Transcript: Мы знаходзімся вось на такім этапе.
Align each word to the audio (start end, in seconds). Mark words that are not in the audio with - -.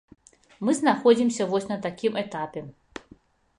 Мы 0.67 0.73
знаходзімся 0.79 1.47
вось 1.53 1.69
на 1.73 1.77
такім 1.85 2.13
этапе. 2.25 2.67